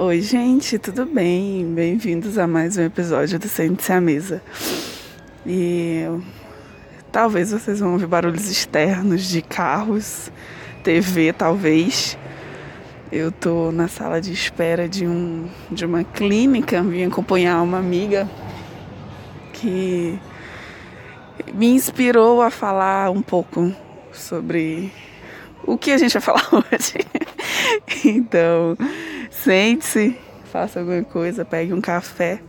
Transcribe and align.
Oi, 0.00 0.20
gente, 0.20 0.78
tudo 0.78 1.04
bem? 1.04 1.74
Bem-vindos 1.74 2.38
a 2.38 2.46
mais 2.46 2.78
um 2.78 2.82
episódio 2.82 3.36
do 3.36 3.48
Sente-se 3.48 3.92
à 3.92 4.00
Mesa. 4.00 4.40
E 5.44 6.04
talvez 7.10 7.50
vocês 7.50 7.80
vão 7.80 7.94
ouvir 7.94 8.06
barulhos 8.06 8.48
externos 8.48 9.24
de 9.24 9.42
carros, 9.42 10.30
TV, 10.84 11.32
talvez. 11.32 12.16
Eu 13.10 13.32
tô 13.32 13.72
na 13.72 13.88
sala 13.88 14.20
de 14.20 14.32
espera 14.32 14.88
de, 14.88 15.04
um, 15.04 15.48
de 15.68 15.84
uma 15.84 16.04
clínica, 16.04 16.80
vim 16.80 17.02
acompanhar 17.02 17.60
uma 17.60 17.78
amiga 17.78 18.30
que 19.52 20.16
me 21.52 21.70
inspirou 21.70 22.40
a 22.40 22.52
falar 22.52 23.10
um 23.10 23.20
pouco 23.20 23.74
sobre 24.12 24.92
o 25.64 25.76
que 25.76 25.90
a 25.90 25.98
gente 25.98 26.12
vai 26.12 26.22
falar 26.22 26.48
hoje. 26.54 27.04
então, 28.04 28.76
sente-se, 29.42 30.16
faça 30.44 30.80
alguma 30.80 31.02
coisa, 31.04 31.44
pegue 31.44 31.72
um 31.72 31.80
café. 31.80 32.40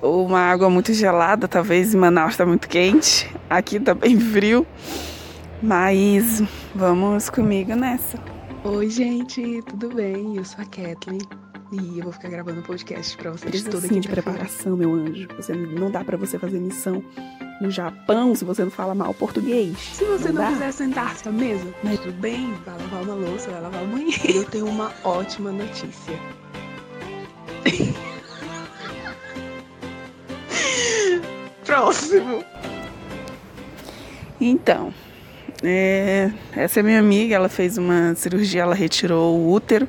Ou 0.00 0.26
uma 0.26 0.40
água 0.40 0.68
muito 0.68 0.92
gelada, 0.92 1.46
talvez. 1.46 1.94
Em 1.94 1.96
Manaus 1.98 2.32
está 2.32 2.44
muito 2.44 2.68
quente, 2.68 3.32
aqui 3.48 3.76
está 3.76 3.94
bem 3.94 4.18
frio, 4.18 4.66
mas 5.62 6.42
vamos 6.74 7.30
comigo 7.30 7.74
nessa. 7.76 8.18
Oi, 8.64 8.90
gente, 8.90 9.62
tudo 9.62 9.94
bem? 9.94 10.36
Eu 10.36 10.44
sou 10.44 10.62
a 10.62 10.64
Kathleen. 10.64 11.20
E 11.72 11.98
eu 11.98 12.04
vou 12.04 12.12
ficar 12.12 12.28
gravando 12.28 12.60
podcast 12.60 13.16
para 13.16 13.30
vocês 13.30 13.50
Precisa 13.50 13.70
toda 13.70 13.88
sim 13.88 13.98
de 13.98 14.06
preparação, 14.06 14.76
meu 14.76 14.92
anjo. 14.92 15.26
Você 15.36 15.54
não 15.54 15.90
dá 15.90 16.04
para 16.04 16.18
você 16.18 16.38
fazer 16.38 16.60
missão 16.60 17.02
no 17.60 17.70
Japão 17.70 18.34
se 18.34 18.44
você 18.44 18.64
não 18.64 18.70
fala 18.70 18.94
mal 18.94 19.12
português. 19.14 19.76
Se 19.78 20.04
você 20.04 20.28
não, 20.32 20.42
dá. 20.42 20.48
quiser 20.52 20.72
sentar-se 20.72 21.28
à 21.28 21.32
mesa, 21.32 21.66
mas 21.82 22.00
tudo 22.00 22.14
bem, 22.14 22.52
vai 22.64 22.78
lavar 22.78 23.02
uma 23.02 23.14
louça, 23.14 23.50
vai 23.50 23.60
lavar 23.60 23.82
o 23.82 23.86
banheiro. 23.86 24.30
Eu 24.30 24.44
tenho 24.44 24.66
uma 24.66 24.92
ótima 25.04 25.52
notícia. 25.52 26.18
Próximo. 31.64 32.44
Então, 34.40 34.92
é, 35.62 36.32
essa 36.56 36.80
é 36.80 36.82
minha 36.82 36.98
amiga, 36.98 37.36
ela 37.36 37.48
fez 37.48 37.78
uma 37.78 38.14
cirurgia, 38.16 38.62
ela 38.62 38.74
retirou 38.74 39.38
o 39.38 39.52
útero 39.52 39.88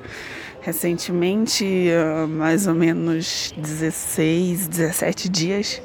recentemente, 0.64 1.89
mais 2.30 2.67
ou 2.67 2.73
menos 2.73 3.53
16, 3.58 4.67
17 4.67 5.27
dias. 5.27 5.81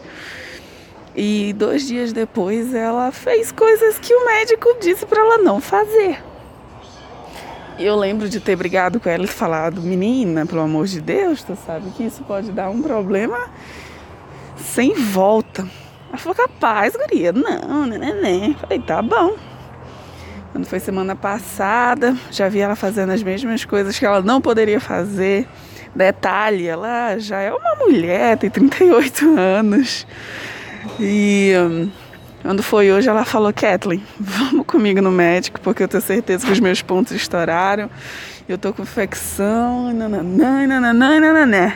E 1.21 1.53
dois 1.53 1.89
dias 1.89 2.13
depois 2.13 2.73
ela 2.73 3.11
fez 3.11 3.51
coisas 3.51 3.99
que 3.99 4.15
o 4.15 4.25
médico 4.25 4.77
disse 4.81 5.05
para 5.05 5.21
ela 5.21 5.39
não 5.39 5.61
fazer. 5.61 6.23
Eu 7.77 7.97
lembro 7.97 8.29
de 8.29 8.39
ter 8.39 8.55
brigado 8.55 9.01
com 9.01 9.09
ela 9.09 9.25
e 9.25 9.27
falado, 9.27 9.81
menina, 9.81 10.47
pelo 10.47 10.61
amor 10.61 10.87
de 10.87 11.01
Deus, 11.01 11.43
tu 11.43 11.59
sabe 11.67 11.91
que 11.91 12.05
isso 12.05 12.23
pode 12.23 12.53
dar 12.53 12.71
um 12.71 12.81
problema 12.81 13.51
sem 14.59 14.95
volta. 14.95 15.69
Ela 16.09 16.19
falou, 16.19 16.37
capaz, 16.37 16.95
guria, 16.95 17.33
não, 17.33 17.85
né, 17.85 17.99
né, 17.99 18.13
né. 18.13 18.57
Falei, 18.61 18.79
tá 18.79 19.03
bom. 19.03 19.35
Quando 20.53 20.67
foi 20.67 20.79
semana 20.79 21.17
passada, 21.17 22.17
já 22.31 22.49
vi 22.49 22.61
ela 22.61 22.77
fazendo 22.77 23.11
as 23.11 23.25
mesmas 23.25 23.65
coisas 23.65 23.99
que 23.99 24.07
ela 24.07 24.23
não 24.23 24.41
poderia 24.41 24.79
fazer. 24.79 25.49
Detalhe, 25.97 26.69
ela 26.69 27.19
já 27.19 27.41
é 27.41 27.53
uma 27.53 27.75
mulher, 27.75 28.39
tem 28.39 28.49
38 28.49 29.37
anos. 29.37 30.07
E 31.01 31.53
um, 31.59 31.91
quando 32.43 32.63
foi 32.63 32.91
hoje, 32.93 33.09
ela 33.09 33.25
falou: 33.25 33.53
Kathleen, 33.53 34.03
vamos 34.19 34.67
comigo 34.67 35.03
no 35.03 35.11
médico, 35.11 35.61
porque 35.61 35.83
eu 35.83 35.89
tenho 35.89 36.03
certeza 36.03 36.47
que 36.47 36.53
os 36.53 36.61
meus 36.61 36.83
pontos 36.83 37.13
estouraram. 37.13 37.91
Eu 38.49 38.57
tô 38.57 38.73
com 38.73 38.83
infecção, 38.83 39.93
nananã, 39.93 40.67
nananã, 40.67 41.21
nananã. 41.21 41.73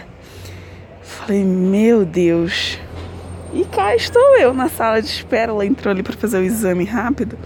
Falei: 1.02 1.44
Meu 1.44 2.04
Deus. 2.04 2.78
E 3.52 3.64
cá 3.66 3.94
estou 3.94 4.38
eu 4.38 4.54
na 4.54 4.68
sala 4.68 5.02
de 5.02 5.08
espera. 5.08 5.52
Ela 5.52 5.66
entrou 5.66 5.92
ali 5.92 6.02
para 6.02 6.16
fazer 6.16 6.38
o 6.38 6.42
exame 6.42 6.84
rápido. 6.84 7.38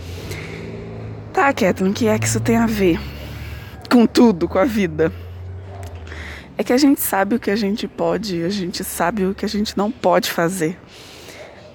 Tá, 1.32 1.52
Kathleen, 1.52 1.90
o 1.90 1.94
que 1.94 2.06
é 2.06 2.18
que 2.18 2.26
isso 2.26 2.40
tem 2.40 2.56
a 2.56 2.66
ver 2.66 3.00
com 3.90 4.06
tudo, 4.06 4.48
com 4.48 4.58
a 4.58 4.64
vida? 4.64 5.12
É 6.56 6.64
que 6.64 6.72
a 6.72 6.78
gente 6.78 7.00
sabe 7.00 7.34
o 7.34 7.38
que 7.40 7.50
a 7.50 7.56
gente 7.56 7.86
pode, 7.86 8.42
a 8.42 8.48
gente 8.48 8.82
sabe 8.82 9.26
o 9.26 9.34
que 9.34 9.44
a 9.44 9.48
gente 9.48 9.76
não 9.76 9.90
pode 9.90 10.30
fazer. 10.30 10.78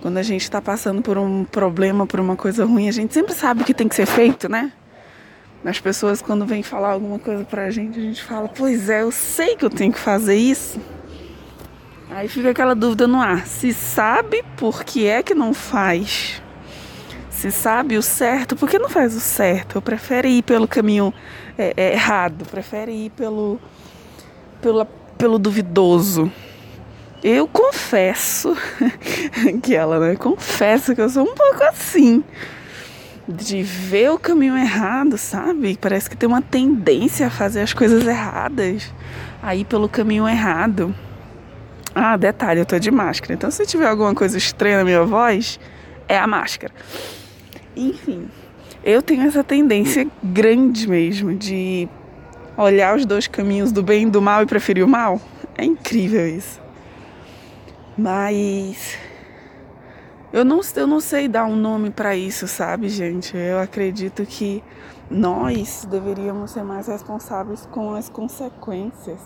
Quando 0.01 0.17
a 0.17 0.23
gente 0.23 0.41
está 0.41 0.59
passando 0.59 1.01
por 1.01 1.17
um 1.17 1.44
problema, 1.44 2.07
por 2.07 2.19
uma 2.19 2.35
coisa 2.35 2.66
ruim, 2.66 2.89
a 2.89 2.91
gente 2.91 3.13
sempre 3.13 3.34
sabe 3.34 3.62
o 3.62 3.66
que 3.66 3.73
tem 3.73 3.88
que 3.88 3.95
ser 3.95 4.07
feito, 4.07 4.50
né? 4.50 4.72
As 5.63 5.79
pessoas, 5.79 6.23
quando 6.23 6.44
vêm 6.44 6.63
falar 6.63 6.89
alguma 6.89 7.19
coisa 7.19 7.44
pra 7.44 7.69
gente, 7.69 8.00
a 8.00 8.01
gente 8.01 8.23
fala: 8.23 8.50
Pois 8.50 8.90
é, 8.90 9.03
eu 9.03 9.11
sei 9.11 9.56
que 9.56 9.63
eu 9.63 9.69
tenho 9.69 9.94
que 9.94 10.00
fazer 10.00 10.35
isso. 10.35 10.79
Aí 12.09 12.28
fica 12.28 12.50
aquela 12.50 12.73
dúvida 12.73 13.06
no 13.06 13.22
ar: 13.22 13.45
se 13.45 13.72
sabe 13.72 14.44
por 14.57 14.84
que 14.84 15.06
é 15.06 15.22
que 15.22 15.35
não 15.35 15.53
faz? 15.53 16.41
Se 17.29 17.51
sabe 17.51 17.95
o 17.95 18.01
certo, 18.01 18.56
por 18.56 18.69
que 18.69 18.79
não 18.79 18.90
faz 18.90 19.16
o 19.16 19.19
certo? 19.19 19.78
Eu 19.78 19.81
prefere 19.81 20.29
ir 20.29 20.41
pelo 20.41 20.67
caminho 20.67 21.13
é, 21.57 21.73
é, 21.78 21.94
errado, 21.94 22.44
prefere 22.45 22.91
ir 22.91 23.11
pelo, 23.11 23.59
pelo, 24.61 24.85
pelo 25.17 25.38
duvidoso. 25.38 26.31
Eu 27.23 27.47
confesso 27.47 28.57
que 29.61 29.75
ela, 29.75 29.99
né? 29.99 30.15
Confesso 30.15 30.95
que 30.95 31.01
eu 31.01 31.09
sou 31.09 31.23
um 31.23 31.35
pouco 31.35 31.63
assim. 31.63 32.23
De 33.27 33.61
ver 33.61 34.11
o 34.11 34.17
caminho 34.17 34.57
errado, 34.57 35.17
sabe? 35.17 35.77
Parece 35.79 36.09
que 36.09 36.17
tem 36.17 36.27
uma 36.27 36.41
tendência 36.41 37.27
a 37.27 37.29
fazer 37.29 37.61
as 37.61 37.73
coisas 37.73 38.05
erradas. 38.07 38.91
A 39.41 39.55
ir 39.55 39.65
pelo 39.65 39.87
caminho 39.87 40.27
errado. 40.27 40.95
Ah, 41.93 42.17
detalhe, 42.17 42.59
eu 42.61 42.65
tô 42.65 42.79
de 42.79 42.89
máscara. 42.89 43.33
Então 43.33 43.51
se 43.51 43.65
tiver 43.65 43.87
alguma 43.87 44.15
coisa 44.15 44.37
estranha 44.37 44.77
na 44.77 44.83
minha 44.83 45.03
voz, 45.03 45.59
é 46.07 46.17
a 46.17 46.25
máscara. 46.25 46.73
Enfim, 47.75 48.27
eu 48.83 49.01
tenho 49.01 49.21
essa 49.27 49.43
tendência 49.43 50.07
grande 50.23 50.87
mesmo 50.87 51.35
de 51.35 51.87
olhar 52.57 52.95
os 52.95 53.05
dois 53.05 53.27
caminhos 53.27 53.71
do 53.71 53.83
bem 53.83 54.07
e 54.07 54.09
do 54.09 54.21
mal 54.21 54.41
e 54.41 54.45
preferir 54.45 54.83
o 54.83 54.87
mal. 54.87 55.21
É 55.57 55.63
incrível 55.63 56.27
isso. 56.27 56.60
Mas 57.97 58.97
eu 60.34 60.46
não, 60.46 60.62
eu 60.75 60.88
não 60.88 61.02
sei 61.02 61.28
dar 61.28 61.46
um 61.46 61.56
nome 61.56 61.90
para 61.90 62.16
isso, 62.16 62.47
sabe, 62.47 62.88
gente? 62.88 63.35
Eu 63.35 63.59
acredito 63.59 64.25
que 64.25 64.63
nós 65.09 65.85
deveríamos 65.90 66.52
ser 66.52 66.63
mais 66.63 66.88
responsáveis 66.88 67.66
com 67.66 67.94
as 67.94 68.07
consequências. 68.07 69.19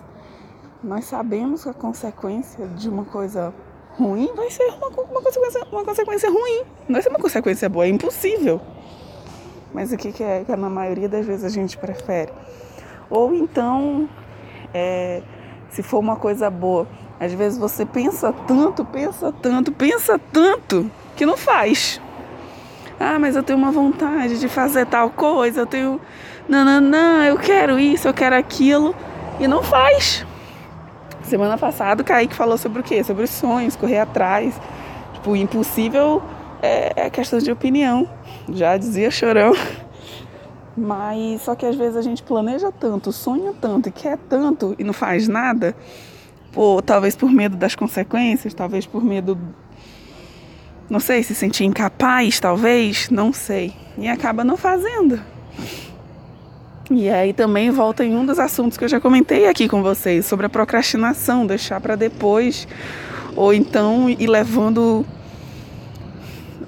Nós 0.84 1.06
sabemos 1.06 1.64
que 1.64 1.70
a 1.70 1.74
consequência 1.74 2.68
de 2.70 2.90
uma 2.90 3.06
coisa 3.06 3.54
ruim 3.92 4.34
vai 4.36 4.50
ser 4.50 4.64
uma, 4.64 4.88
uma, 4.88 5.22
consequência, 5.22 5.64
uma 5.72 5.86
consequência 5.86 6.30
ruim. 6.30 6.64
Não 6.88 6.94
vai 6.94 7.02
ser 7.04 7.10
uma 7.10 7.20
consequência 7.20 7.70
boa, 7.70 7.86
é 7.86 7.90
impossível. 7.90 8.60
Mas 9.72 9.92
o 9.92 9.98
que, 9.98 10.12
que 10.12 10.24
é 10.24 10.44
que 10.44 10.56
na 10.56 10.70
maioria 10.70 11.08
das 11.08 11.26
vezes 11.26 11.46
a 11.46 11.50
gente 11.50 11.78
prefere? 11.78 12.32
Ou 13.12 13.34
então, 13.36 14.10
é, 14.74 15.22
se 15.70 15.84
for 15.84 16.00
uma 16.00 16.16
coisa 16.16 16.50
boa, 16.50 16.88
às 17.20 17.34
vezes 17.34 17.58
você 17.58 17.86
pensa 17.86 18.34
tanto, 18.48 18.84
pensa 18.84 19.32
tanto, 19.32 19.72
pensa 19.72 20.20
tanto 20.32 20.90
que 21.16 21.26
não 21.26 21.38
faz. 21.38 22.02
Ah, 23.00 23.18
mas 23.20 23.36
eu 23.36 23.44
tenho 23.44 23.58
uma 23.58 23.72
vontade 23.72 24.40
de 24.40 24.48
fazer 24.48 24.86
tal 24.86 25.10
coisa, 25.10 25.62
eu 25.62 25.66
tenho. 25.66 26.00
Não, 26.48 26.64
não, 26.64 26.82
não, 26.82 27.24
eu 27.24 27.38
quero 27.38 27.80
isso, 27.80 28.08
eu 28.08 28.14
quero 28.14 28.36
aquilo. 28.36 28.96
E 29.40 29.48
não 29.48 29.64
faz. 29.64 30.26
Semana 31.24 31.58
passada 31.58 32.02
o 32.02 32.06
Kaique 32.06 32.36
falou 32.36 32.58
sobre 32.58 32.80
o 32.80 32.84
quê? 32.84 33.04
Sobre 33.04 33.24
os 33.24 33.30
sonhos, 33.30 33.76
correr 33.76 34.00
atrás. 34.00 34.60
Tipo, 35.14 35.36
impossível 35.36 36.22
é, 36.62 37.06
é 37.08 37.10
questão 37.10 37.40
de 37.40 37.52
opinião. 37.52 38.08
Já 38.50 38.78
dizia 38.78 39.10
chorão. 39.10 39.54
Mas 40.78 41.42
só 41.42 41.56
que 41.56 41.66
às 41.66 41.76
vezes 41.76 41.96
a 41.96 42.02
gente 42.02 42.22
planeja 42.22 42.72
tanto, 42.72 43.12
sonha 43.12 43.54
tanto 43.60 43.90
e 43.90 43.92
quer 43.92 44.18
tanto 44.30 44.76
e 44.78 44.84
não 44.84 44.94
faz 44.94 45.28
nada 45.28 45.74
ou 46.56 46.82
talvez 46.82 47.16
por 47.16 47.30
medo 47.30 47.58
das 47.58 47.76
consequências, 47.76 48.54
talvez 48.54 48.86
por 48.86 49.04
medo, 49.04 49.38
não 50.90 51.00
sei, 51.00 51.22
se 51.22 51.36
sentir 51.36 51.66
incapaz, 51.66 52.40
talvez, 52.40 53.10
não 53.10 53.34
sei, 53.34 53.74
e 53.98 54.08
acaba 54.08 54.44
não 54.44 54.56
fazendo. 54.56 55.20
E 56.90 57.10
aí 57.10 57.34
também 57.34 57.72
volta 57.72 58.06
em 58.06 58.16
um 58.16 58.26
dos 58.26 58.38
assuntos 58.38 58.78
que 58.78 58.84
eu 58.84 58.88
já 58.88 59.00
comentei 59.00 59.48
aqui 59.48 59.68
com 59.68 59.82
vocês 59.82 60.26
sobre 60.26 60.46
a 60.46 60.50
procrastinação, 60.50 61.46
deixar 61.46 61.82
para 61.82 61.96
depois, 61.96 62.68
ou 63.36 63.54
então 63.54 64.10
ir 64.10 64.28
levando 64.28 65.06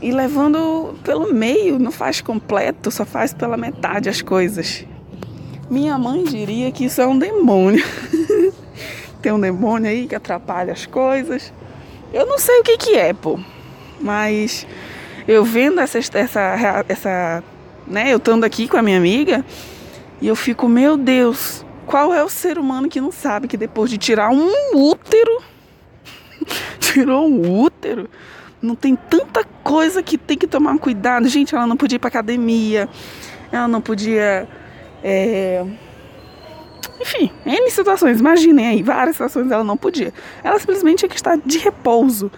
e 0.02 0.12
levando 0.12 0.96
pelo 1.04 1.34
meio, 1.34 1.80
não 1.80 1.92
faz 1.92 2.22
completo, 2.22 2.92
só 2.92 3.06
faz 3.06 3.34
pela 3.34 3.58
metade 3.58 4.10
as 4.10 4.22
coisas. 4.22 4.86
Minha 5.70 5.98
mãe 5.98 6.24
diria 6.24 6.72
que 6.72 6.86
isso 6.86 7.02
é 7.02 7.08
um 7.08 7.18
demônio. 7.18 7.84
tem 9.28 9.34
um 9.34 9.40
demônio 9.42 9.90
aí 9.90 10.08
que 10.08 10.16
atrapalha 10.16 10.72
as 10.72 10.86
coisas. 10.86 11.52
Eu 12.14 12.26
não 12.26 12.40
sei 12.40 12.62
o 12.62 12.64
que 12.64 12.78
que 12.78 12.96
é, 12.96 13.12
pô. 13.12 13.38
Mas 14.00 14.66
eu 15.28 15.44
vendo 15.44 15.82
essa, 15.82 15.98
essa, 15.98 16.86
essa, 16.88 17.44
né, 17.86 18.14
eu 18.14 18.20
estando 18.20 18.46
aqui 18.46 18.70
com 18.70 18.78
a 18.78 18.82
minha 18.82 18.98
amiga, 18.98 19.44
e 20.22 20.30
eu 20.30 20.36
fico, 20.36 20.70
meu 20.70 20.96
Deus, 20.96 21.66
Qual 21.86 22.14
é 22.14 22.24
o 22.24 22.30
ser 22.30 22.58
humano 22.58 22.88
que 22.88 23.02
não 23.02 23.12
sabe 23.12 23.50
que 23.50 23.58
depois 23.58 23.90
de 23.90 23.98
tirar 23.98 24.30
um 24.30 24.50
útero, 24.74 25.44
tirou 26.80 27.28
um 27.28 27.62
útero, 27.62 28.10
não 28.62 28.76
tem 28.76 28.96
tanta 28.96 29.44
coisa 29.62 30.02
que 30.02 30.18
tem 30.18 30.38
que 30.38 30.48
tomar 30.48 30.78
cuidado. 30.80 31.28
Gente, 31.28 31.54
ela 31.54 31.68
não 31.68 31.76
podia 31.76 31.98
ir 31.98 32.00
pra 32.00 32.08
academia, 32.08 32.88
ela 33.52 33.68
não 33.68 33.82
podia. 33.82 34.48
É... 35.04 35.66
Enfim, 37.00 37.32
N 37.46 37.70
situações, 37.70 38.20
imaginem 38.20 38.68
aí, 38.68 38.84
várias 38.84 39.16
situações 39.16 39.52
ela 39.52 39.64
não 39.64 39.78
podia. 39.78 40.14
Ela 40.44 40.60
simplesmente 40.60 41.00
tinha 41.00 41.10
que 41.10 41.16
estar 41.16 41.38
de 41.38 41.58
repouso. 41.60 42.32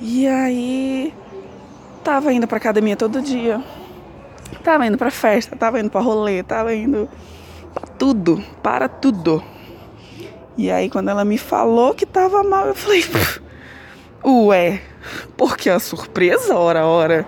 E 0.00 0.26
aí, 0.26 1.14
tava 2.04 2.32
indo 2.32 2.46
pra 2.46 2.58
academia 2.58 2.96
todo 2.96 3.20
dia, 3.20 3.62
tava 4.62 4.86
indo 4.86 4.96
pra 4.96 5.10
festa, 5.10 5.56
tava 5.56 5.80
indo 5.80 5.90
pra 5.90 6.00
rolê, 6.00 6.42
tava 6.42 6.74
indo 6.74 7.08
pra 7.74 7.86
tudo, 7.86 8.42
para 8.62 8.88
tudo. 8.88 9.42
E 10.56 10.70
aí, 10.70 10.90
quando 10.90 11.08
ela 11.08 11.24
me 11.24 11.38
falou 11.38 11.94
que 11.94 12.04
tava 12.04 12.42
mal, 12.42 12.66
eu 12.66 12.74
falei, 12.74 13.04
ué, 14.24 14.80
porque 15.36 15.70
a 15.70 15.78
surpresa, 15.78 16.56
ora, 16.56 16.84
ora, 16.84 17.26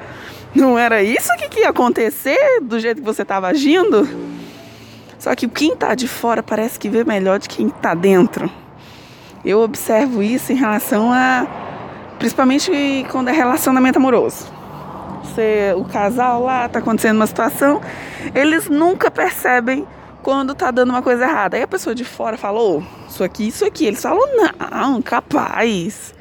não 0.54 0.78
era 0.78 1.02
isso 1.02 1.28
que, 1.36 1.60
ia 1.60 1.70
acontecer 1.70 2.60
do 2.62 2.78
jeito 2.78 3.00
que 3.00 3.06
você 3.06 3.22
estava 3.22 3.48
agindo? 3.48 4.29
Só 5.20 5.34
que 5.34 5.46
quem 5.46 5.74
está 5.74 5.94
de 5.94 6.08
fora 6.08 6.42
parece 6.42 6.78
que 6.78 6.88
vê 6.88 7.04
melhor 7.04 7.38
de 7.38 7.46
quem 7.46 7.68
está 7.68 7.92
dentro. 7.94 8.50
Eu 9.44 9.60
observo 9.60 10.22
isso 10.22 10.50
em 10.50 10.56
relação 10.56 11.12
a. 11.12 11.46
Principalmente 12.18 13.06
quando 13.10 13.28
é 13.28 13.32
relacionamento 13.32 13.98
amoroso. 13.98 14.46
Você, 15.22 15.74
o 15.76 15.84
casal 15.84 16.42
lá 16.42 16.66
está 16.66 16.78
acontecendo 16.78 17.16
uma 17.16 17.26
situação, 17.26 17.80
eles 18.34 18.68
nunca 18.68 19.10
percebem 19.10 19.86
quando 20.22 20.54
tá 20.54 20.70
dando 20.70 20.90
uma 20.90 21.02
coisa 21.02 21.24
errada. 21.24 21.56
Aí 21.56 21.62
a 21.62 21.68
pessoa 21.68 21.94
de 21.94 22.04
fora 22.04 22.36
falou, 22.36 22.82
isso 23.08 23.22
aqui, 23.22 23.48
isso 23.48 23.64
aqui. 23.64 23.86
Eles 23.86 24.02
falam, 24.02 24.26
não, 24.36 25.00
capaz. 25.02 26.14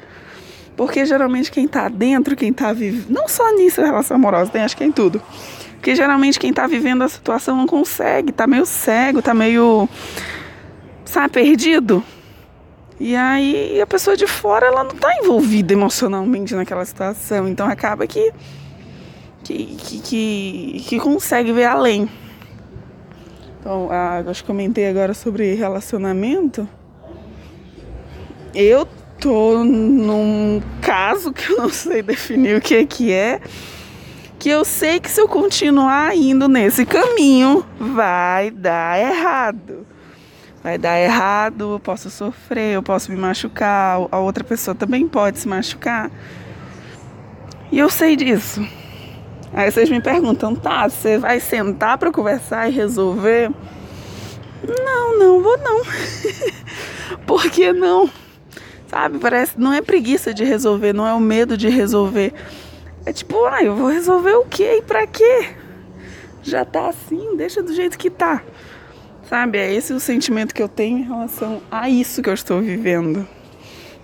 Porque 0.76 1.04
geralmente 1.04 1.50
quem 1.50 1.66
tá 1.66 1.88
dentro, 1.88 2.36
quem 2.36 2.52
tá 2.52 2.72
vivendo, 2.72 3.10
não 3.10 3.28
só 3.28 3.50
nisso, 3.54 3.82
relação 3.82 4.16
amorosa, 4.16 4.50
tem 4.50 4.62
acho 4.62 4.76
que 4.76 4.84
é 4.84 4.86
em 4.86 4.92
tudo. 4.92 5.20
Porque 5.80 5.96
geralmente 5.96 6.38
quem 6.38 6.52
tá 6.52 6.66
vivendo 6.66 7.00
a 7.00 7.08
situação 7.08 7.56
não 7.56 7.66
consegue, 7.66 8.32
tá 8.32 8.46
meio 8.46 8.66
cego, 8.66 9.22
tá 9.22 9.32
meio, 9.32 9.88
sabe, 11.06 11.32
perdido. 11.32 12.04
E 13.00 13.16
aí 13.16 13.80
a 13.80 13.86
pessoa 13.86 14.14
de 14.14 14.26
fora, 14.26 14.66
ela 14.66 14.84
não 14.84 14.90
tá 14.90 15.08
envolvida 15.16 15.72
emocionalmente 15.72 16.54
naquela 16.54 16.84
situação. 16.84 17.48
Então 17.48 17.66
acaba 17.66 18.06
que, 18.06 18.30
que, 19.42 19.74
que, 19.76 20.00
que, 20.00 20.84
que 20.86 21.00
consegue 21.00 21.50
ver 21.50 21.64
além. 21.64 22.10
Então, 23.58 23.88
ah, 23.90 24.22
acho 24.28 24.42
que 24.42 24.46
comentei 24.46 24.86
agora 24.86 25.14
sobre 25.14 25.54
relacionamento. 25.54 26.68
Eu 28.54 28.86
tô 29.18 29.64
num 29.64 30.60
caso 30.82 31.32
que 31.32 31.50
eu 31.50 31.56
não 31.56 31.70
sei 31.70 32.02
definir 32.02 32.58
o 32.58 32.60
que 32.60 32.84
que 32.84 33.12
é, 33.12 33.40
que 34.40 34.48
eu 34.48 34.64
sei 34.64 34.98
que 34.98 35.10
se 35.10 35.20
eu 35.20 35.28
continuar 35.28 36.16
indo 36.16 36.48
nesse 36.48 36.86
caminho, 36.86 37.62
vai 37.78 38.50
dar 38.50 38.98
errado. 38.98 39.86
Vai 40.62 40.78
dar 40.78 40.98
errado, 40.98 41.74
eu 41.74 41.78
posso 41.78 42.08
sofrer, 42.08 42.74
eu 42.74 42.82
posso 42.82 43.12
me 43.12 43.18
machucar, 43.18 43.98
a 44.10 44.18
outra 44.18 44.42
pessoa 44.42 44.74
também 44.74 45.06
pode 45.06 45.38
se 45.38 45.46
machucar. 45.46 46.10
E 47.70 47.78
eu 47.78 47.90
sei 47.90 48.16
disso. 48.16 48.66
Aí 49.52 49.70
vocês 49.70 49.90
me 49.90 50.00
perguntam, 50.00 50.54
tá, 50.54 50.88
você 50.88 51.18
vai 51.18 51.38
sentar 51.38 51.98
para 51.98 52.10
conversar 52.10 52.66
e 52.66 52.72
resolver? 52.72 53.50
Não, 54.66 55.18
não 55.18 55.42
vou 55.42 55.58
não. 55.58 55.82
Por 57.26 57.50
que 57.50 57.74
não? 57.74 58.08
Sabe, 58.88 59.18
parece, 59.18 59.60
não 59.60 59.72
é 59.74 59.82
preguiça 59.82 60.32
de 60.32 60.44
resolver, 60.44 60.94
não 60.94 61.06
é 61.06 61.12
o 61.12 61.20
medo 61.20 61.58
de 61.58 61.68
resolver. 61.68 62.32
É 63.10 63.12
tipo, 63.12 63.44
ah, 63.44 63.60
eu 63.60 63.74
vou 63.74 63.88
resolver 63.88 64.34
o 64.34 64.44
quê 64.44 64.76
e 64.78 64.82
pra 64.82 65.04
quê? 65.04 65.48
Já 66.44 66.64
tá 66.64 66.90
assim, 66.90 67.34
deixa 67.36 67.60
do 67.60 67.74
jeito 67.74 67.98
que 67.98 68.08
tá. 68.08 68.40
Sabe, 69.28 69.58
é 69.58 69.74
esse 69.74 69.92
o 69.92 69.98
sentimento 69.98 70.54
que 70.54 70.62
eu 70.62 70.68
tenho 70.68 70.98
em 70.98 71.02
relação 71.02 71.60
a 71.72 71.90
isso 71.90 72.22
que 72.22 72.30
eu 72.30 72.34
estou 72.34 72.60
vivendo. 72.60 73.26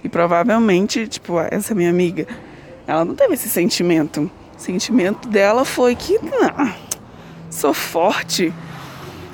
E 0.03 0.09
provavelmente, 0.09 1.07
tipo, 1.07 1.39
essa 1.39 1.73
minha 1.73 1.89
amiga, 1.89 2.27
ela 2.85 3.05
não 3.05 3.15
teve 3.15 3.35
esse 3.35 3.49
sentimento. 3.49 4.29
O 4.59 4.61
sentimento 4.61 5.29
dela 5.29 5.65
foi 5.65 5.95
que, 5.95 6.19
não, 6.19 6.75
sou 7.49 7.73
forte, 7.73 8.53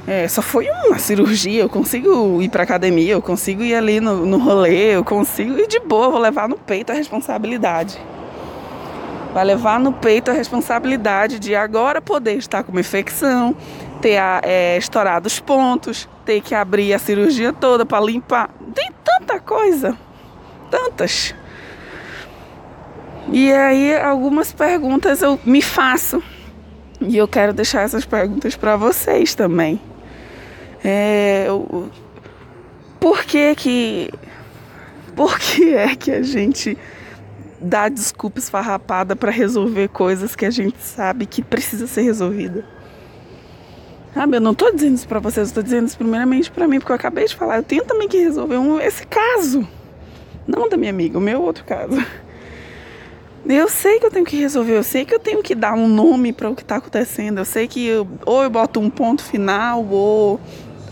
é, 0.07 0.29
só 0.29 0.43
foi 0.43 0.69
uma 0.69 0.99
cirurgia, 0.99 1.63
eu 1.63 1.69
consigo 1.71 2.43
ir 2.43 2.51
pra 2.51 2.65
academia, 2.65 3.15
eu 3.15 3.23
consigo 3.23 3.63
ir 3.63 3.75
ali 3.75 4.01
no, 4.01 4.27
no 4.27 4.37
rolê, 4.37 4.97
eu 4.97 5.03
consigo 5.03 5.59
ir 5.59 5.67
de 5.67 5.81
boa, 5.81 6.11
vou 6.11 6.21
levar 6.21 6.47
no 6.47 6.59
peito 6.59 6.93
a 6.93 6.95
responsabilidade. 6.95 7.99
Vai 9.33 9.45
levar 9.45 9.81
no 9.81 9.93
peito 9.93 10.31
a 10.31 10.35
responsabilidade 10.35 11.39
de 11.39 11.55
agora 11.55 12.03
poder 12.03 12.37
estar 12.37 12.63
com 12.63 12.71
uma 12.71 12.81
infecção, 12.81 13.57
ter 14.01 14.21
é, 14.43 14.77
estourado 14.77 15.27
os 15.27 15.41
pontos, 15.41 16.09
ter 16.25 16.43
que 16.43 16.55
abrir 16.55 16.93
a 16.93 16.99
cirurgia 16.99 17.53
toda 17.53 17.87
para 17.87 18.05
limpar. 18.05 18.51
Tem 18.75 18.91
tanta 19.03 19.41
coisa, 19.41 19.97
tantas. 20.71 21.35
E 23.31 23.51
aí 23.53 23.97
algumas 23.97 24.53
perguntas 24.53 25.23
eu 25.23 25.41
me 25.45 25.63
faço. 25.63 26.23
E 27.01 27.17
eu 27.17 27.27
quero 27.27 27.53
deixar 27.53 27.83
essas 27.83 28.05
perguntas 28.05 28.55
para 28.55 28.77
vocês 28.77 29.35
também. 29.35 29.81
É, 30.85 31.47
por 33.01 33.25
que 33.25 33.55
que 33.55 34.11
por 35.17 35.39
que 35.39 35.75
é 35.75 35.95
que 35.97 36.11
a 36.11 36.23
gente 36.23 36.77
dá 37.63 37.89
desculpa 37.89 38.39
esfarrapada 38.39 39.15
para 39.15 39.31
resolver 39.31 39.89
coisas 39.89 40.35
que 40.35 40.45
a 40.45 40.51
gente 40.51 40.79
sabe 40.81 41.27
que 41.27 41.43
precisa 41.43 41.87
ser 41.87 42.03
resolvida? 42.03 42.65
Sabe, 44.13 44.37
eu 44.37 44.41
não 44.41 44.53
estou 44.53 44.73
dizendo 44.73 44.95
isso 44.95 45.09
para 45.09 45.21
vocês, 45.21 45.49
estou 45.49 45.63
dizendo 45.63 45.87
isso 45.87 45.97
primeiramente 45.97 46.51
para 46.51 46.69
mim, 46.69 46.79
porque 46.79 46.93
eu 46.93 46.97
acabei 46.97 47.25
de 47.25 47.35
falar, 47.35 47.57
eu 47.57 47.63
tenho 47.63 47.85
também 47.85 48.09
que 48.09 48.19
resolver 48.19 48.59
um, 48.59 48.79
esse 48.79 49.07
caso. 49.07 49.67
Não 50.47 50.69
da 50.69 50.77
minha 50.77 50.91
amiga, 50.91 51.17
o 51.17 51.21
meu 51.21 51.41
outro 51.41 51.65
caso. 51.65 52.05
Eu 53.45 53.69
sei 53.69 53.99
que 53.99 54.07
eu 54.07 54.11
tenho 54.11 54.25
que 54.25 54.37
resolver, 54.37 54.77
eu 54.77 54.85
sei 54.85 55.05
que 55.05 55.15
eu 55.15 55.19
tenho 55.19 55.43
que 55.43 55.55
dar 55.55 55.75
um 55.75 55.89
nome 55.89 56.33
para 56.33 56.49
o 56.49 56.55
que 56.55 56.63
está 56.63 56.77
acontecendo. 56.77 57.39
Eu 57.39 57.45
sei 57.45 57.67
que 57.67 57.85
eu, 57.85 58.07
ou 58.25 58.43
eu 58.43 58.51
boto 58.51 58.79
um 58.79 58.89
ponto 58.89 59.23
final, 59.25 59.85
ou 59.85 60.39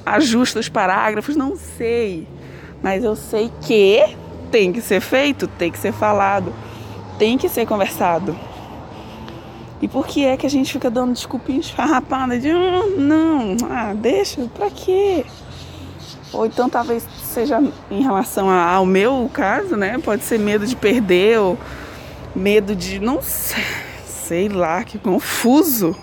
ajusta 0.05 0.59
os 0.59 0.69
parágrafos, 0.69 1.37
não 1.37 1.57
sei. 1.57 2.27
Mas 2.83 3.05
eu 3.05 3.15
sei 3.15 3.53
que 3.61 4.17
tem 4.51 4.73
que 4.73 4.81
ser 4.81 5.01
feito, 5.01 5.47
tem 5.47 5.71
que 5.71 5.79
ser 5.79 5.93
falado, 5.93 6.53
tem 7.21 7.37
que 7.37 7.51
ser 7.51 7.67
conversado. 7.67 8.35
E 9.83 9.87
por 9.87 10.07
que 10.07 10.25
é 10.25 10.39
que 10.39 10.47
a 10.47 10.51
gente 10.51 10.73
fica 10.73 10.91
dando 10.91 11.13
desculpinha 11.13 11.61
esfarrapada 11.61 12.39
de 12.39 12.51
hum, 12.51 12.97
não, 12.97 13.57
ah, 13.69 13.93
deixa, 13.95 14.49
pra 14.55 14.71
quê? 14.71 15.27
Ou 16.33 16.47
então 16.47 16.71
talvez 16.71 17.07
seja 17.23 17.63
em 17.91 18.03
relação 18.03 18.49
ao 18.49 18.87
meu 18.87 19.31
caso, 19.35 19.77
né? 19.77 19.99
Pode 19.99 20.23
ser 20.23 20.39
medo 20.39 20.67
de 20.67 20.75
perder 20.75 21.41
ou 21.41 21.59
medo 22.35 22.75
de 22.75 22.99
não 22.99 23.21
sei, 23.21 23.65
sei 24.07 24.49
lá, 24.49 24.83
que 24.83 24.99
confuso. 24.99 25.95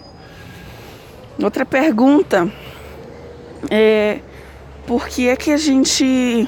Outra 1.42 1.66
pergunta 1.66 2.52
é, 3.72 4.20
por 4.86 5.08
que 5.08 5.28
é 5.28 5.36
que 5.36 5.50
a 5.50 5.58
gente 5.58 6.48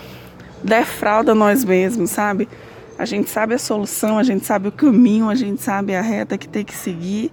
defrauda 0.63 1.33
nós 1.33 1.63
mesmos, 1.63 2.11
sabe? 2.11 2.47
A 2.99 3.05
gente 3.05 3.29
sabe 3.29 3.53
a 3.53 3.57
solução, 3.57 4.17
a 4.17 4.23
gente 4.23 4.45
sabe 4.45 4.67
o 4.67 4.71
caminho, 4.73 5.29
a 5.29 5.35
gente 5.35 5.61
sabe 5.61 5.95
a 5.95 6.01
reta 6.01 6.37
que 6.37 6.49
tem 6.49 6.65
que 6.65 6.75
seguir 6.75 7.31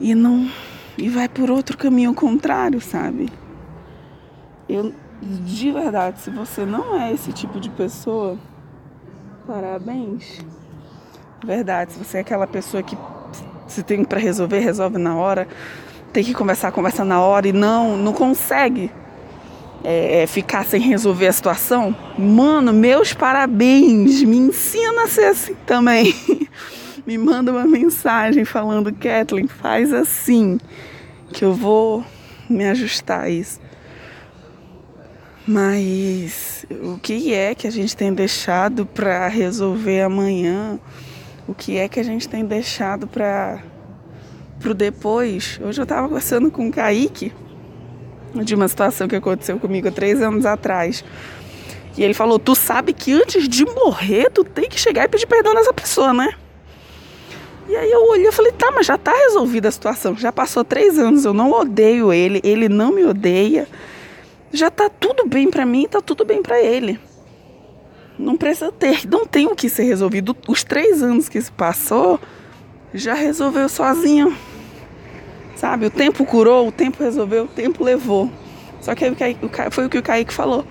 e 0.00 0.14
não 0.14 0.50
e 0.96 1.10
vai 1.10 1.28
por 1.28 1.50
outro 1.50 1.76
caminho 1.76 2.14
contrário, 2.14 2.80
sabe? 2.80 3.28
Eu 4.66 4.94
de 5.22 5.70
verdade, 5.70 6.20
se 6.20 6.30
você 6.30 6.64
não 6.64 6.98
é 6.98 7.12
esse 7.12 7.30
tipo 7.30 7.60
de 7.60 7.68
pessoa, 7.68 8.38
parabéns. 9.46 10.40
Verdade, 11.44 11.92
se 11.92 11.98
você 11.98 12.16
é 12.16 12.20
aquela 12.22 12.46
pessoa 12.46 12.82
que 12.82 12.96
se 13.68 13.82
tem 13.82 14.02
para 14.02 14.18
resolver, 14.18 14.60
resolve 14.60 14.96
na 14.96 15.14
hora 15.14 15.46
tem 16.12 16.24
que 16.24 16.34
conversar, 16.34 16.72
conversa 16.72 17.04
na 17.04 17.20
hora 17.20 17.46
e 17.46 17.52
não, 17.52 17.96
não 17.96 18.12
consegue 18.12 18.90
é, 19.82 20.22
é, 20.22 20.26
ficar 20.26 20.64
sem 20.64 20.80
resolver 20.80 21.26
a 21.26 21.32
situação, 21.32 21.96
mano, 22.18 22.72
meus 22.72 23.12
parabéns, 23.12 24.22
me 24.22 24.36
ensina 24.36 25.04
a 25.04 25.08
ser 25.08 25.26
assim 25.26 25.54
também. 25.66 26.14
me 27.06 27.16
manda 27.16 27.50
uma 27.50 27.66
mensagem 27.66 28.44
falando, 28.44 28.92
Kathleen, 28.92 29.48
faz 29.48 29.92
assim, 29.92 30.58
que 31.32 31.44
eu 31.44 31.54
vou 31.54 32.04
me 32.48 32.66
ajustar 32.66 33.22
a 33.22 33.30
isso. 33.30 33.60
Mas 35.46 36.66
o 36.82 36.98
que 36.98 37.34
é 37.34 37.54
que 37.54 37.66
a 37.66 37.72
gente 37.72 37.96
tem 37.96 38.12
deixado 38.12 38.86
para 38.86 39.26
resolver 39.28 40.02
amanhã? 40.02 40.78
O 41.48 41.54
que 41.54 41.76
é 41.78 41.88
que 41.88 41.98
a 41.98 42.04
gente 42.04 42.28
tem 42.28 42.44
deixado 42.44 43.06
para 43.06 43.60
pro 44.60 44.74
depois. 44.74 45.58
Hoje 45.62 45.80
eu 45.80 45.84
estava 45.84 46.06
conversando 46.06 46.50
com 46.50 46.68
o 46.68 46.70
Kaique 46.70 47.32
de 48.34 48.54
uma 48.54 48.68
situação 48.68 49.08
que 49.08 49.16
aconteceu 49.16 49.58
comigo 49.58 49.90
três 49.90 50.22
anos 50.22 50.46
atrás. 50.46 51.04
E 51.96 52.02
ele 52.02 52.14
falou: 52.14 52.38
Tu 52.38 52.54
sabe 52.54 52.92
que 52.92 53.12
antes 53.12 53.48
de 53.48 53.64
morrer, 53.64 54.30
tu 54.30 54.44
tem 54.44 54.68
que 54.68 54.78
chegar 54.78 55.04
e 55.04 55.08
pedir 55.08 55.26
perdão 55.26 55.54
nessa 55.54 55.72
pessoa, 55.72 56.12
né? 56.12 56.32
E 57.68 57.76
aí 57.76 57.90
eu 57.90 58.08
olhei 58.08 58.28
e 58.28 58.32
falei: 58.32 58.52
Tá, 58.52 58.70
mas 58.70 58.86
já 58.86 58.96
tá 58.96 59.12
resolvida 59.12 59.68
a 59.68 59.72
situação. 59.72 60.16
Já 60.16 60.32
passou 60.32 60.64
três 60.64 60.98
anos, 60.98 61.24
eu 61.24 61.34
não 61.34 61.50
odeio 61.52 62.12
ele, 62.12 62.40
ele 62.42 62.68
não 62.68 62.92
me 62.92 63.04
odeia. 63.04 63.68
Já 64.52 64.70
tá 64.70 64.88
tudo 64.88 65.26
bem 65.26 65.50
para 65.50 65.64
mim, 65.64 65.86
tá 65.88 66.00
tudo 66.00 66.24
bem 66.24 66.42
para 66.42 66.60
ele. 66.60 66.98
Não 68.18 68.36
precisa 68.36 68.70
ter, 68.70 69.08
não 69.08 69.24
tem 69.24 69.46
o 69.46 69.54
que 69.54 69.68
ser 69.68 69.84
resolvido. 69.84 70.36
Os 70.48 70.62
três 70.62 71.02
anos 71.02 71.28
que 71.28 71.40
se 71.40 71.50
passou, 71.50 72.20
já 72.92 73.14
resolveu 73.14 73.68
sozinho. 73.68 74.36
Sabe? 75.60 75.84
O 75.84 75.90
tempo 75.90 76.24
curou, 76.24 76.68
o 76.68 76.72
tempo 76.72 77.04
resolveu, 77.04 77.44
o 77.44 77.46
tempo 77.46 77.84
levou. 77.84 78.30
Só 78.80 78.94
que 78.94 79.04
foi 79.70 79.84
o 79.84 79.90
que 79.90 79.98
o 79.98 80.02
Kaique 80.02 80.32
falou. 80.32 80.64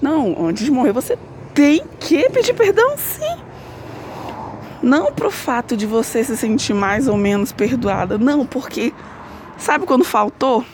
Não, 0.00 0.46
antes 0.46 0.64
de 0.64 0.70
morrer 0.70 0.92
você 0.92 1.18
tem 1.52 1.82
que 1.98 2.30
pedir 2.30 2.54
perdão, 2.54 2.96
sim. 2.96 3.36
Não 4.80 5.12
pro 5.12 5.28
fato 5.28 5.76
de 5.76 5.86
você 5.86 6.22
se 6.22 6.36
sentir 6.36 6.72
mais 6.72 7.08
ou 7.08 7.16
menos 7.16 7.50
perdoada, 7.50 8.16
não, 8.16 8.46
porque 8.46 8.92
sabe 9.58 9.84
quando 9.84 10.04
faltou? 10.04 10.64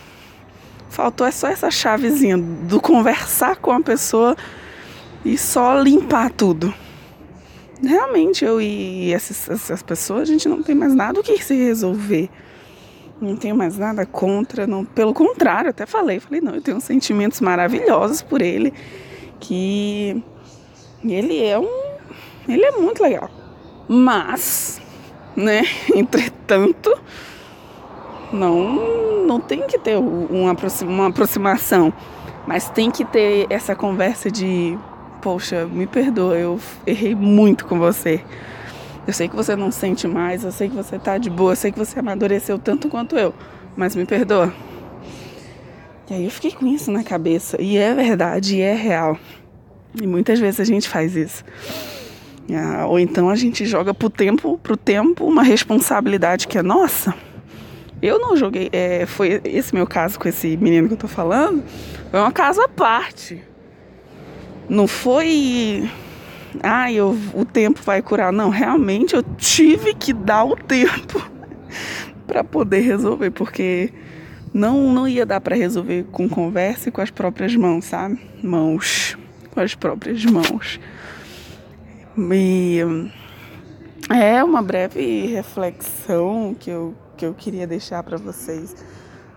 Faltou 0.91 1.27
é 1.27 1.31
só 1.31 1.49
essa 1.49 1.71
chavezinha 1.71 2.37
do 2.37 2.79
conversar 2.83 3.57
com 3.57 3.73
a 3.73 3.81
pessoa 3.81 4.37
e 5.25 5.39
só 5.39 5.81
limpar 5.81 6.31
tudo. 6.31 6.75
Realmente, 7.83 8.45
eu 8.45 8.61
e 8.61 9.11
essas, 9.11 9.49
essas 9.49 9.83
pessoas, 9.83 10.21
a 10.29 10.33
gente 10.33 10.51
não 10.51 10.63
tem 10.63 10.75
mais 10.75 10.95
nada 10.95 11.19
o 11.19 11.23
que 11.23 11.43
se 11.43 11.55
resolver. 11.55 12.29
Não 13.21 13.37
tenho 13.37 13.57
mais 13.57 13.79
nada 13.79 14.05
contra, 14.05 14.67
não, 14.67 14.85
pelo 14.85 15.15
contrário, 15.15 15.71
até 15.71 15.87
falei, 15.87 16.21
falei, 16.21 16.41
não, 16.41 16.55
eu 16.57 16.61
tenho 16.61 16.81
sentimentos 16.81 17.41
maravilhosos 17.41 18.21
por 18.23 18.43
ele 18.43 18.73
que 19.41 20.23
ele 21.05 21.43
é 21.43 21.59
um. 21.59 21.85
Ele 22.49 22.65
é 22.65 22.73
muito 22.73 23.03
legal. 23.03 23.31
Mas, 23.89 24.81
né, 25.37 25.63
entretanto, 25.95 26.97
não, 28.33 29.25
não 29.27 29.41
tem 29.41 29.67
que 29.67 29.79
ter 29.79 29.97
uma, 29.97 30.55
uma 30.83 31.07
aproximação, 31.09 31.93
mas 32.47 32.69
tem 32.69 32.91
que 32.91 33.05
ter 33.05 33.47
essa 33.51 33.75
conversa 33.75 34.31
de: 34.31 34.79
poxa, 35.23 35.67
me 35.67 35.87
perdoa, 35.87 36.37
eu 36.37 36.59
errei 36.87 37.15
muito 37.15 37.67
com 37.67 37.79
você. 37.79 38.23
Eu 39.07 39.13
sei 39.13 39.29
que 39.29 39.37
você 39.37 39.55
não 39.55 39.71
sente 39.71 40.09
mais, 40.09 40.45
eu 40.45 40.53
sei 40.53 40.69
que 40.69 40.75
você 40.75 40.99
tá 40.99 41.19
de 41.19 41.29
boa, 41.29 41.53
eu 41.53 41.57
sei 41.57 41.71
que 41.71 41.79
você 41.79 41.99
amadureceu 41.99 42.59
tanto 42.59 42.89
quanto 42.89 43.17
eu, 43.17 43.35
mas 43.77 43.95
me 43.95 44.07
perdoa. 44.07 44.53
E 46.11 46.15
aí 46.15 46.25
eu 46.25 46.31
fiquei 46.31 46.53
com 46.53 46.67
isso 46.67 46.91
na 46.91 47.03
cabeça. 47.03 47.61
E 47.61 47.77
é 47.77 47.95
verdade, 47.95 48.57
e 48.57 48.61
é 48.61 48.75
real. 48.75 49.19
E 50.01 50.07
muitas 50.07 50.39
vezes 50.39 50.61
a 50.61 50.65
gente 50.65 50.89
faz 50.89 51.17
isso. 51.17 51.45
Ah, 52.53 52.87
ou 52.87 52.99
então 52.99 53.31
a 53.31 53.37
gente 53.37 53.65
joga 53.65 53.95
pro 53.95 54.11
tempo, 54.11 54.59
pro 54.59 54.77
tempo 54.77 55.27
uma 55.27 55.43
responsabilidade 55.43 56.47
que 56.47 56.59
é 56.59 56.63
nossa. 56.63 57.15
Eu 58.03 58.19
não 58.19 58.37
joguei, 58.37 58.69
é, 58.73 59.07
foi 59.07 59.41
esse 59.45 59.75
meu 59.75 59.87
caso 59.87 60.19
com 60.19 60.29
esse 60.29 60.57
menino 60.59 60.89
que 60.89 60.95
eu 60.95 60.99
tô 60.99 61.09
falando, 61.09 61.63
foi 62.11 62.21
uma 62.21 62.33
caso 62.33 62.61
à 62.61 62.69
parte. 62.69 63.43
Não 64.69 64.87
foi 64.87 65.89
ah, 66.63 66.93
eu, 66.93 67.17
o 67.35 67.45
tempo 67.45 67.81
vai 67.83 68.03
curar. 68.03 68.33
Não, 68.33 68.51
realmente 68.51 69.15
eu 69.15 69.23
tive 69.37 69.95
que 69.95 70.13
dar 70.13 70.45
o 70.45 70.57
tempo 70.57 71.23
para 72.27 72.45
poder 72.45 72.81
resolver, 72.81 73.31
porque 73.31 73.93
não, 74.53 74.93
não 74.93 75.09
ia 75.09 75.27
dar 75.27 75.41
para 75.41 75.57
resolver 75.57 76.05
com 76.13 76.29
conversa 76.29 76.89
e 76.89 76.93
com 76.93 77.01
as 77.01 77.11
próprias 77.11 77.55
mãos, 77.57 77.87
sabe? 77.87 78.21
Mãos, 78.43 79.17
com 79.51 79.61
as 79.61 79.75
próprias 79.75 80.25
mãos. 80.25 80.81
E 82.17 82.79
é 84.11 84.45
uma 84.45 84.63
breve 84.63 85.27
reflexão 85.27 86.55
que 86.59 86.71
eu, 86.71 86.95
que 87.17 87.27
eu 87.27 87.35
queria 87.35 87.67
deixar 87.67 88.03
para 88.03 88.17
vocês. 88.17 88.77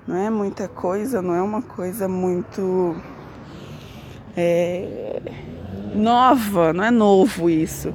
Não 0.08 0.16
é 0.16 0.30
muita 0.30 0.68
coisa, 0.68 1.22
não 1.22 1.34
é 1.34 1.42
uma 1.42 1.62
coisa 1.62 2.08
muito 2.08 2.96
é, 4.36 5.20
nova, 5.98 6.72
não 6.72 6.84
é 6.84 6.92
novo 6.92 7.50
isso. 7.50 7.94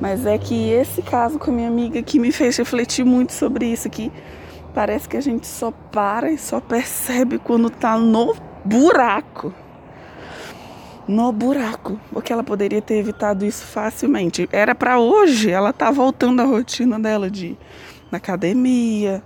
Mas 0.00 0.24
é 0.24 0.38
que 0.38 0.70
esse 0.70 1.02
caso 1.02 1.38
com 1.38 1.50
a 1.50 1.54
minha 1.54 1.68
amiga 1.68 2.02
que 2.02 2.18
me 2.18 2.32
fez 2.32 2.56
refletir 2.56 3.04
muito 3.04 3.32
sobre 3.32 3.66
isso, 3.66 3.90
que 3.90 4.10
Parece 4.74 5.08
que 5.08 5.16
a 5.16 5.20
gente 5.20 5.46
só 5.46 5.72
para 5.90 6.30
e 6.30 6.38
só 6.38 6.60
percebe 6.60 7.38
quando 7.38 7.68
tá 7.68 7.98
no 7.98 8.36
buraco. 8.64 9.52
No 11.08 11.32
buraco. 11.32 11.98
Porque 12.12 12.32
ela 12.32 12.44
poderia 12.44 12.80
ter 12.80 12.94
evitado 12.96 13.44
isso 13.44 13.64
facilmente. 13.64 14.48
Era 14.52 14.74
para 14.74 14.98
hoje, 14.98 15.50
ela 15.50 15.72
tá 15.72 15.90
voltando 15.90 16.40
à 16.40 16.44
rotina 16.44 17.00
dela 17.00 17.28
de 17.28 17.56
na 18.12 18.18
academia, 18.18 19.22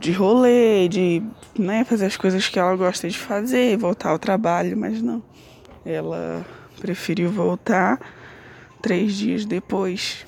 de 0.00 0.12
rolê, 0.12 0.88
de 0.88 1.22
né, 1.58 1.84
fazer 1.84 2.06
as 2.06 2.16
coisas 2.16 2.46
que 2.48 2.58
ela 2.58 2.74
gosta 2.76 3.08
de 3.08 3.18
fazer, 3.18 3.76
voltar 3.76 4.10
ao 4.10 4.18
trabalho, 4.18 4.76
mas 4.76 5.02
não. 5.02 5.22
Ela 5.84 6.44
preferiu 6.82 7.30
voltar 7.30 8.00
três 8.82 9.14
dias 9.14 9.44
depois 9.44 10.26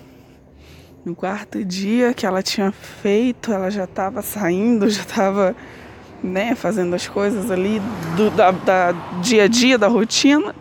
no 1.04 1.12
quarto 1.12 1.64
dia 1.64 2.14
que 2.14 2.24
ela 2.24 2.44
tinha 2.44 2.70
feito, 2.70 3.52
ela 3.52 3.68
já 3.70 3.84
estava 3.84 4.22
saindo, 4.22 4.88
já 4.88 5.02
estava 5.02 5.54
né, 6.22 6.54
fazendo 6.54 6.94
as 6.94 7.08
coisas 7.08 7.50
ali 7.50 7.82
do 8.16 8.30
da, 8.30 8.52
da 8.52 8.92
dia 9.20 9.42
a 9.42 9.48
dia, 9.48 9.76
da 9.76 9.88
rotina, 9.88 10.54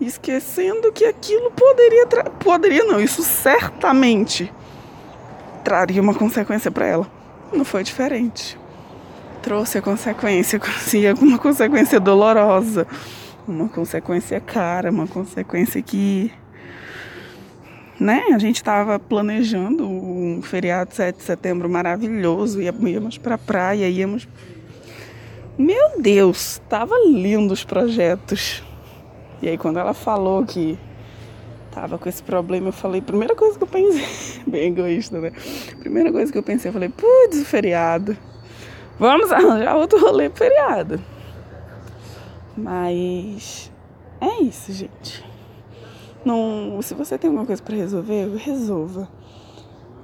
esquecendo 0.00 0.90
que 0.90 1.04
aquilo 1.04 1.50
poderia, 1.50 2.06
poderia 2.42 2.84
não, 2.84 2.98
isso 2.98 3.22
certamente 3.22 4.50
traria 5.62 6.00
uma 6.00 6.14
consequência 6.14 6.70
para 6.70 6.86
ela. 6.86 7.06
Não 7.52 7.64
foi 7.64 7.84
diferente. 7.84 8.58
Trouxe 9.42 9.76
a 9.76 9.82
consequência, 9.82 10.58
uma 11.20 11.38
consequência 11.38 12.00
dolorosa, 12.00 12.86
uma 13.46 13.68
consequência 13.68 14.40
cara, 14.40 14.90
uma 14.90 15.06
consequência 15.06 15.80
que 15.82 16.32
né? 18.00 18.24
A 18.32 18.38
gente 18.38 18.56
estava 18.56 18.98
planejando 18.98 19.86
um 19.86 20.40
feriado 20.42 20.94
7 20.94 21.18
de 21.18 21.22
setembro 21.22 21.68
maravilhoso, 21.68 22.62
íamos 22.62 23.18
para 23.18 23.34
a 23.34 23.38
praia, 23.38 23.86
íamos. 23.90 24.26
Meu 25.58 26.00
Deus, 26.00 26.62
tava 26.66 26.94
lindo 27.06 27.52
os 27.52 27.62
projetos. 27.62 28.62
E 29.42 29.48
aí 29.50 29.58
quando 29.58 29.78
ela 29.78 29.92
falou 29.92 30.46
que 30.46 30.78
tava 31.70 31.98
com 31.98 32.08
esse 32.08 32.22
problema, 32.22 32.68
eu 32.68 32.72
falei, 32.72 33.02
primeira 33.02 33.34
coisa 33.34 33.58
que 33.58 33.64
eu 33.64 33.68
pensei, 33.68 34.06
bem 34.48 34.68
egoísta, 34.68 35.20
né? 35.20 35.32
Primeira 35.78 36.10
coisa 36.10 36.32
que 36.32 36.38
eu 36.38 36.42
pensei, 36.42 36.70
eu 36.70 36.72
falei, 36.72 36.88
putz, 36.88 37.46
feriado. 37.46 38.16
Vamos 38.98 39.30
arranjar 39.30 39.76
outro 39.76 40.00
rolê 40.00 40.30
feriado. 40.30 40.98
Mas 42.62 43.70
é 44.20 44.42
isso, 44.42 44.72
gente. 44.72 45.24
Não, 46.24 46.80
se 46.82 46.92
você 46.94 47.16
tem 47.16 47.28
alguma 47.28 47.46
coisa 47.46 47.62
para 47.62 47.74
resolver, 47.74 48.36
resolva. 48.36 49.08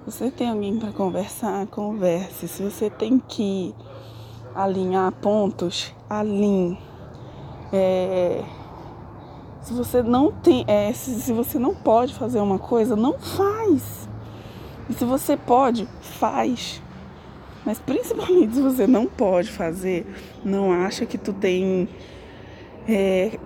Se 0.04 0.12
você 0.12 0.30
tem 0.30 0.48
alguém 0.48 0.78
para 0.78 0.92
conversar, 0.92 1.66
converse. 1.66 2.48
Se 2.48 2.62
você 2.62 2.88
tem 2.88 3.18
que 3.18 3.74
alinhar 4.54 5.12
pontos, 5.12 5.94
alinhe. 6.08 6.78
É, 7.72 8.42
se 9.60 9.74
você 9.74 10.02
não 10.02 10.32
tem, 10.32 10.64
é, 10.66 10.92
se, 10.92 11.20
se 11.20 11.32
você 11.32 11.58
não 11.58 11.74
pode 11.74 12.14
fazer 12.14 12.40
uma 12.40 12.58
coisa, 12.58 12.96
não 12.96 13.18
faz. 13.18 14.08
E 14.88 14.94
se 14.94 15.04
você 15.04 15.36
pode, 15.36 15.86
faz. 16.00 16.80
Mas 17.66 17.78
principalmente 17.80 18.54
se 18.54 18.62
você 18.62 18.86
não 18.86 19.06
pode 19.06 19.50
fazer, 19.50 20.06
não 20.44 20.70
acha 20.70 21.04
que 21.04 21.18
tu 21.18 21.32
tem 21.32 21.88
é, 22.88 23.38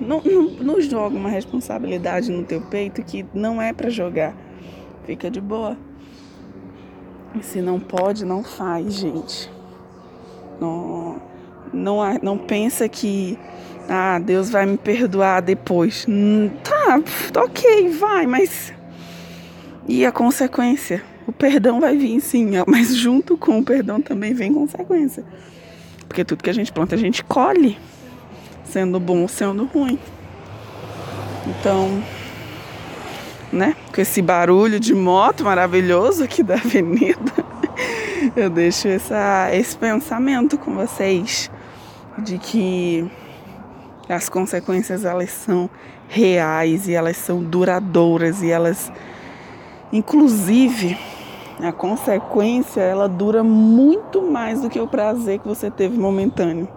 não, 0.00 0.22
não, 0.22 0.42
não 0.50 0.80
joga 0.80 1.16
uma 1.16 1.28
responsabilidade 1.28 2.30
no 2.30 2.42
teu 2.44 2.60
peito 2.62 3.02
que 3.02 3.26
não 3.34 3.60
é 3.60 3.72
para 3.72 3.90
jogar. 3.90 4.34
Fica 5.04 5.30
de 5.30 5.40
boa. 5.40 5.76
Se 7.42 7.60
não 7.60 7.78
pode, 7.78 8.24
não 8.24 8.42
faz, 8.42 8.94
gente. 8.94 9.50
Não, 10.60 11.20
não, 11.72 11.98
não 12.22 12.38
pensa 12.38 12.88
que 12.88 13.38
ah, 13.88 14.18
Deus 14.18 14.50
vai 14.50 14.66
me 14.66 14.78
perdoar 14.78 15.42
depois. 15.42 16.06
Hum, 16.08 16.50
tá, 16.64 17.00
ok, 17.42 17.88
vai, 17.90 18.26
mas. 18.26 18.72
E 19.86 20.06
a 20.06 20.12
consequência? 20.12 21.02
O 21.26 21.32
perdão 21.32 21.80
vai 21.80 21.96
vir 21.96 22.20
sim, 22.20 22.50
mas 22.66 22.94
junto 22.96 23.36
com 23.36 23.58
o 23.58 23.64
perdão 23.64 24.00
também 24.00 24.32
vem 24.32 24.52
consequência. 24.52 25.24
Porque 26.10 26.24
tudo 26.24 26.42
que 26.42 26.50
a 26.50 26.52
gente 26.52 26.72
planta, 26.72 26.96
a 26.96 26.98
gente 26.98 27.22
colhe 27.22 27.78
sendo 28.64 28.98
bom 28.98 29.22
ou 29.22 29.28
sendo 29.28 29.64
ruim. 29.66 29.96
Então, 31.46 32.02
né, 33.52 33.76
com 33.94 34.00
esse 34.00 34.20
barulho 34.20 34.80
de 34.80 34.92
moto 34.92 35.44
maravilhoso 35.44 36.24
aqui 36.24 36.42
da 36.42 36.54
avenida, 36.54 37.32
eu 38.34 38.50
deixo 38.50 38.88
essa, 38.88 39.50
esse 39.52 39.76
pensamento 39.76 40.58
com 40.58 40.74
vocês 40.74 41.48
de 42.18 42.38
que 42.38 43.08
as 44.08 44.28
consequências 44.28 45.04
elas 45.04 45.30
são 45.30 45.70
reais 46.08 46.88
e 46.88 46.92
elas 46.92 47.18
são 47.18 47.40
duradouras 47.40 48.42
e 48.42 48.50
elas 48.50 48.90
inclusive 49.92 50.98
a 51.62 51.72
consequência 51.72 52.80
ela 52.80 53.08
dura 53.08 53.42
muito 53.42 54.22
mais 54.22 54.60
do 54.62 54.70
que 54.70 54.80
o 54.80 54.86
prazer 54.86 55.38
que 55.38 55.48
você 55.48 55.70
teve 55.70 55.98
momentâneo. 55.98 56.68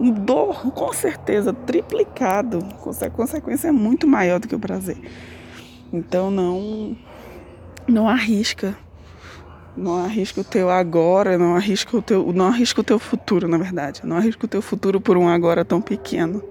Dor, 0.00 0.70
com 0.72 0.92
certeza, 0.92 1.52
triplicado. 1.52 2.60
A 3.02 3.10
consequência 3.10 3.68
é 3.68 3.72
muito 3.72 4.06
maior 4.06 4.38
do 4.38 4.46
que 4.46 4.54
o 4.54 4.58
prazer. 4.58 4.96
Então 5.92 6.30
não 6.30 6.96
não 7.86 8.08
arrisca. 8.08 8.76
Não 9.76 10.04
arrisca 10.04 10.40
o 10.40 10.44
teu 10.44 10.70
agora, 10.70 11.38
não 11.38 11.54
arrisca 11.54 11.96
o 11.96 12.02
teu, 12.02 12.32
não 12.32 12.48
arrisca 12.48 12.80
o 12.80 12.84
teu 12.84 12.98
futuro, 12.98 13.46
na 13.46 13.56
verdade. 13.58 14.00
Não 14.04 14.16
arrisca 14.16 14.44
o 14.44 14.48
teu 14.48 14.60
futuro 14.60 15.00
por 15.00 15.16
um 15.16 15.28
agora 15.28 15.64
tão 15.64 15.80
pequeno. 15.80 16.42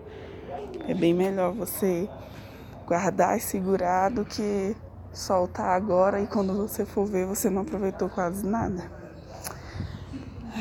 É 0.88 0.94
bem 0.94 1.14
melhor 1.14 1.52
você 1.52 2.08
guardar 2.86 3.38
e 3.38 3.42
segurar 3.42 4.10
do 4.10 4.24
que 4.24 4.76
soltar 5.14 5.70
agora 5.70 6.22
e 6.22 6.28
quando 6.28 6.54
você 6.54 6.86
for 6.86 7.06
ver 7.06 7.26
você 7.26 7.50
não 7.50 7.62
aproveitou 7.62 8.10
quase 8.10 8.46
nada. 8.46 8.92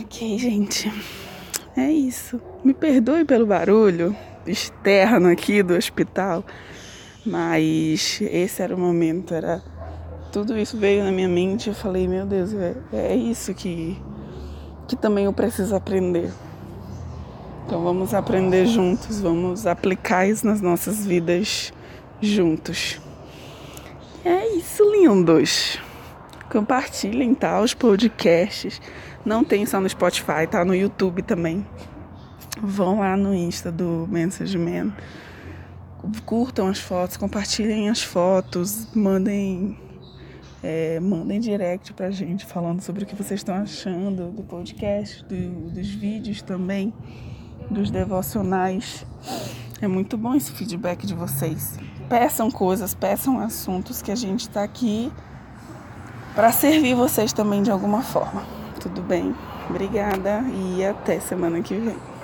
Ok, 0.00 0.38
gente. 0.38 0.92
É 1.76 1.90
isso. 1.90 2.40
Me 2.64 2.72
perdoe 2.72 3.24
pelo 3.24 3.46
barulho 3.46 4.16
externo 4.46 5.28
aqui 5.28 5.62
do 5.62 5.74
hospital, 5.74 6.44
mas 7.24 8.20
esse 8.22 8.62
era 8.62 8.74
o 8.74 8.78
momento, 8.78 9.34
era 9.34 9.62
tudo 10.32 10.56
isso 10.56 10.76
veio 10.76 11.02
na 11.04 11.10
minha 11.10 11.28
mente, 11.28 11.68
eu 11.68 11.74
falei, 11.74 12.06
meu 12.06 12.26
Deus, 12.26 12.52
é, 12.54 12.74
é 12.92 13.16
isso 13.16 13.52
que 13.54 14.00
que 14.86 14.94
também 14.94 15.24
eu 15.24 15.32
preciso 15.32 15.74
aprender. 15.74 16.32
Então 17.66 17.82
vamos 17.82 18.14
aprender 18.14 18.66
juntos, 18.66 19.20
vamos 19.20 19.66
aplicar 19.66 20.28
isso 20.28 20.46
nas 20.46 20.60
nossas 20.60 21.04
vidas 21.04 21.72
juntos. 22.20 23.00
É 24.28 24.44
isso, 24.56 24.82
lindos. 24.90 25.78
Compartilhem, 26.50 27.32
tá? 27.32 27.60
Os 27.60 27.74
podcasts. 27.74 28.82
Não 29.24 29.44
tem 29.44 29.64
só 29.64 29.80
no 29.80 29.88
Spotify, 29.88 30.48
tá? 30.50 30.64
No 30.64 30.74
YouTube 30.74 31.22
também. 31.22 31.64
Vão 32.60 32.98
lá 32.98 33.16
no 33.16 33.32
Insta 33.32 33.70
do 33.70 34.04
Message 34.10 34.58
Man. 34.58 34.92
Curtam 36.24 36.66
as 36.66 36.80
fotos, 36.80 37.16
compartilhem 37.16 37.88
as 37.88 38.02
fotos, 38.02 38.92
mandem 38.92 39.78
é, 40.60 40.98
mandem 40.98 41.38
direct 41.38 41.92
pra 41.92 42.10
gente 42.10 42.44
falando 42.44 42.80
sobre 42.80 43.04
o 43.04 43.06
que 43.06 43.14
vocês 43.14 43.38
estão 43.38 43.54
achando 43.54 44.32
do 44.32 44.42
podcast, 44.42 45.24
do, 45.24 45.70
dos 45.70 45.88
vídeos 45.88 46.42
também, 46.42 46.92
dos 47.70 47.92
devocionais. 47.92 49.06
É 49.80 49.86
muito 49.86 50.18
bom 50.18 50.34
esse 50.34 50.50
feedback 50.50 51.06
de 51.06 51.14
vocês 51.14 51.78
peçam 52.08 52.50
coisas, 52.50 52.94
peçam 52.94 53.38
assuntos 53.38 54.02
que 54.02 54.10
a 54.10 54.16
gente 54.16 54.42
está 54.42 54.62
aqui 54.62 55.12
para 56.34 56.52
servir 56.52 56.94
vocês 56.94 57.32
também 57.32 57.62
de 57.62 57.70
alguma 57.70 58.02
forma. 58.02 58.44
Tudo 58.80 59.02
bem? 59.02 59.34
Obrigada 59.68 60.42
e 60.52 60.84
até 60.84 61.18
semana 61.18 61.60
que 61.60 61.74
vem. 61.74 62.15